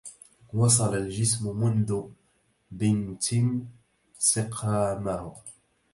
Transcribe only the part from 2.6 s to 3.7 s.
بنتم